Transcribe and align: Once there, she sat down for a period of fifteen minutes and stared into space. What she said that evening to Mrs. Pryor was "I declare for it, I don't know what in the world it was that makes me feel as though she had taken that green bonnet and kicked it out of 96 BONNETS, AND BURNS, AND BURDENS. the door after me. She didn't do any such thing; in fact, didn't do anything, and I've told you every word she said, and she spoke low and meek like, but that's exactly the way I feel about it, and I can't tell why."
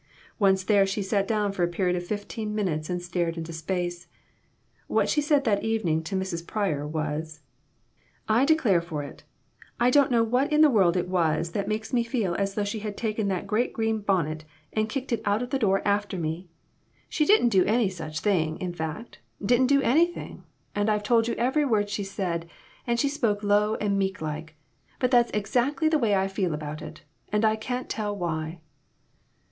Once 0.39 0.63
there, 0.63 0.83
she 0.87 1.03
sat 1.03 1.27
down 1.27 1.51
for 1.51 1.61
a 1.61 1.67
period 1.67 1.95
of 1.95 2.03
fifteen 2.03 2.55
minutes 2.55 2.89
and 2.89 3.03
stared 3.03 3.37
into 3.37 3.53
space. 3.53 4.07
What 4.87 5.07
she 5.07 5.21
said 5.21 5.43
that 5.43 5.63
evening 5.63 6.01
to 6.05 6.15
Mrs. 6.15 6.47
Pryor 6.47 6.87
was 6.87 7.41
"I 8.27 8.43
declare 8.43 8.81
for 8.81 9.03
it, 9.03 9.23
I 9.79 9.91
don't 9.91 10.09
know 10.09 10.23
what 10.23 10.51
in 10.51 10.61
the 10.61 10.71
world 10.71 10.97
it 10.97 11.07
was 11.07 11.51
that 11.51 11.67
makes 11.67 11.93
me 11.93 12.03
feel 12.03 12.33
as 12.33 12.55
though 12.55 12.63
she 12.63 12.79
had 12.79 12.97
taken 12.97 13.27
that 13.27 13.45
green 13.45 13.99
bonnet 13.99 14.43
and 14.73 14.89
kicked 14.89 15.11
it 15.11 15.21
out 15.23 15.43
of 15.43 15.53
96 15.53 15.61
BONNETS, 15.69 15.83
AND 15.83 15.83
BURNS, 15.83 15.93
AND 15.93 16.09
BURDENS. 16.23 16.43
the 16.47 16.49
door 16.49 16.49
after 16.49 16.49
me. 16.49 16.49
She 17.07 17.25
didn't 17.25 17.49
do 17.49 17.65
any 17.65 17.89
such 17.91 18.19
thing; 18.21 18.57
in 18.57 18.73
fact, 18.73 19.19
didn't 19.45 19.67
do 19.67 19.83
anything, 19.83 20.43
and 20.73 20.89
I've 20.89 21.03
told 21.03 21.27
you 21.27 21.35
every 21.35 21.63
word 21.63 21.91
she 21.91 22.03
said, 22.03 22.49
and 22.87 22.99
she 22.99 23.07
spoke 23.07 23.43
low 23.43 23.75
and 23.75 23.99
meek 23.99 24.19
like, 24.19 24.55
but 24.99 25.11
that's 25.11 25.29
exactly 25.31 25.87
the 25.87 25.99
way 25.99 26.15
I 26.15 26.27
feel 26.27 26.55
about 26.55 26.81
it, 26.81 27.03
and 27.31 27.45
I 27.45 27.55
can't 27.55 27.87
tell 27.87 28.17
why." 28.17 28.61